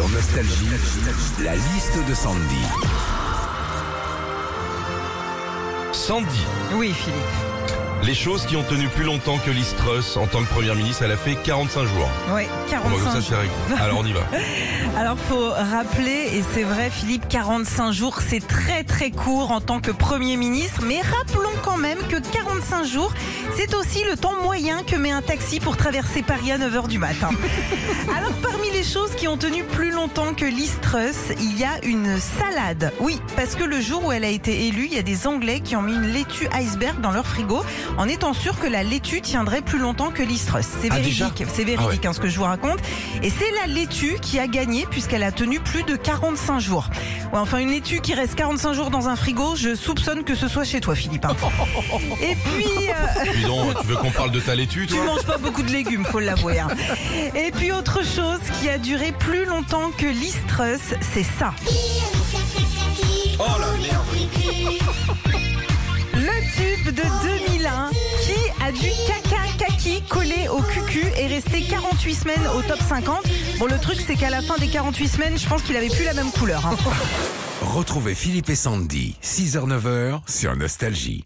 Sur 0.00 0.08
Nostalgie, 0.08 0.70
la 1.44 1.54
liste 1.56 1.98
de 2.08 2.14
Sandy. 2.14 2.64
Sandy, 5.92 6.46
Oui, 6.72 6.94
Philippe. 6.94 7.49
Les 8.02 8.14
choses 8.14 8.46
qui 8.46 8.56
ont 8.56 8.62
tenu 8.62 8.88
plus 8.88 9.04
longtemps 9.04 9.38
que 9.38 9.50
Liz 9.50 9.74
Truss 9.76 10.16
en 10.16 10.26
tant 10.26 10.42
que 10.42 10.48
première 10.48 10.74
ministre, 10.74 11.02
elle 11.04 11.12
a 11.12 11.16
fait 11.16 11.34
45 11.34 11.84
jours. 11.84 12.08
Bon, 12.28 12.34
bah, 12.34 12.40
45 12.70 12.98
ça, 12.98 13.20
c'est 13.20 13.34
jours. 13.34 13.80
Alors 13.80 13.98
on 13.98 14.06
y 14.06 14.12
va. 14.12 14.20
Alors, 14.96 15.16
faut 15.16 15.50
rappeler, 15.50 16.30
et 16.34 16.42
c'est 16.52 16.64
vrai, 16.64 16.90
Philippe, 16.90 17.28
45 17.28 17.92
jours, 17.92 18.18
c'est 18.20 18.46
très 18.46 18.82
très 18.82 19.10
court 19.10 19.52
en 19.52 19.60
tant 19.60 19.80
que 19.80 19.92
Premier 19.92 20.36
ministre, 20.36 20.82
mais 20.84 21.00
rappelons 21.00 21.56
quand 21.62 21.76
même 21.76 21.98
que 22.08 22.16
45 22.16 22.84
jours, 22.84 23.12
c'est 23.56 23.74
aussi 23.74 24.02
le 24.04 24.16
temps 24.16 24.42
moyen 24.42 24.82
que 24.82 24.96
met 24.96 25.10
un 25.10 25.22
taxi 25.22 25.60
pour 25.60 25.76
traverser 25.76 26.22
Paris 26.22 26.52
à 26.52 26.58
9h 26.58 26.88
du 26.88 26.98
matin. 26.98 27.30
Alors, 28.16 28.32
parmi 28.42 28.70
les 28.72 28.82
choses 28.82 29.14
qui 29.16 29.28
ont 29.28 29.36
tenu 29.36 29.62
plus 29.62 29.90
longtemps 29.90 30.34
que 30.34 30.44
Liz 30.44 30.76
Truss, 30.82 31.34
il 31.40 31.58
y 31.58 31.64
a 31.64 31.82
une 31.84 32.18
salade. 32.18 32.92
Oui, 33.00 33.20
parce 33.36 33.54
que 33.54 33.64
le 33.64 33.80
jour 33.80 34.06
où 34.06 34.12
elle 34.12 34.24
a 34.24 34.28
été 34.28 34.66
élue, 34.66 34.86
il 34.86 34.94
y 34.94 34.98
a 34.98 35.02
des 35.02 35.26
Anglais 35.26 35.60
qui 35.60 35.76
ont 35.76 35.82
mis 35.82 35.94
une 35.94 36.12
laitue 36.12 36.48
iceberg 36.52 37.00
dans 37.00 37.12
leur 37.12 37.26
frigo 37.26 37.62
en 37.98 38.08
étant 38.08 38.32
sûrs 38.32 38.58
que 38.58 38.66
la 38.66 38.82
laitue 38.82 39.20
tiendrait 39.20 39.60
plus 39.62 39.78
longtemps 39.78 40.10
que 40.10 40.22
Liz 40.22 40.44
Truss. 40.46 40.66
C'est 40.80 40.88
Ah, 40.90 40.96
véridique, 40.96 41.44
c'est 41.52 41.64
véridique 41.64 42.06
hein, 42.06 42.12
ce 42.12 42.20
que 42.20 42.28
je 42.28 42.36
vous 42.38 42.44
raconte. 42.44 42.78
Et 43.22 43.30
c'est 43.30 43.50
la 43.60 43.66
laitue 43.72 44.16
qui 44.22 44.38
a 44.38 44.46
gagné 44.46 44.86
puisqu'elle 44.90 45.22
a 45.22 45.32
tenu 45.32 45.60
plus 45.60 45.82
de 45.82 45.96
45 45.96 46.60
jours. 46.60 46.88
Ouais, 47.32 47.38
enfin, 47.38 47.58
une 47.58 47.70
laitue 47.70 48.00
qui 48.00 48.14
reste 48.14 48.34
45 48.34 48.72
jours 48.72 48.90
dans 48.90 49.08
un 49.08 49.16
frigo, 49.16 49.54
je 49.56 49.74
soupçonne 49.74 50.24
que 50.24 50.34
ce 50.34 50.48
soit 50.48 50.64
chez 50.64 50.80
toi, 50.80 50.94
Philippe. 50.94 51.24
hein. 51.24 51.36
Et 52.22 52.34
puis, 52.34 52.88
euh, 52.88 53.32
Dis 53.36 53.44
donc, 53.44 53.80
tu 53.80 53.86
veux 53.86 53.96
qu'on 53.96 54.10
parle 54.10 54.30
de 54.32 54.40
ta 54.40 54.54
laitue, 54.54 54.86
tu 54.86 54.94
toi 54.94 55.04
manges 55.04 55.22
pas 55.24 55.38
beaucoup 55.38 55.62
de 55.62 55.70
légumes, 55.70 56.04
faut 56.04 56.20
l'avouer. 56.20 56.58
hein. 56.58 56.68
Et 57.36 57.50
puis, 57.52 57.70
autre 57.72 58.00
chose 58.04 58.40
qui 58.60 58.68
a 58.68 58.78
duré 58.78 59.12
plus 59.12 59.44
longtemps 59.44 59.90
que 59.96 60.06
Liz 60.06 60.36
Truss, 60.48 60.94
c'est 61.14 61.26
ça. 61.38 61.52
Cucu 70.90 71.06
et 71.18 71.26
resté 71.26 71.62
48 71.62 72.14
semaines 72.14 72.46
au 72.56 72.62
top 72.62 72.78
50. 72.88 73.18
Bon, 73.58 73.66
le 73.66 73.78
truc, 73.78 73.98
c'est 74.04 74.16
qu'à 74.16 74.30
la 74.30 74.42
fin 74.42 74.56
des 74.58 74.68
48 74.68 75.08
semaines, 75.08 75.38
je 75.38 75.46
pense 75.48 75.62
qu'il 75.62 75.76
avait 75.76 75.88
plus 75.88 76.04
la 76.04 76.14
même 76.14 76.30
couleur. 76.32 76.66
hein. 76.66 76.76
Retrouvez 77.62 78.14
Philippe 78.14 78.48
et 78.50 78.56
Sandy, 78.56 79.16
6h-9h 79.22 80.20
sur 80.26 80.56
Nostalgie. 80.56 81.24